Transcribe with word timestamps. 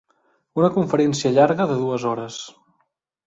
Una 0.59 0.69
conferència 0.77 1.31
llarga 1.37 1.69
de 1.73 1.77
dues 1.83 2.05
hores. 2.13 2.39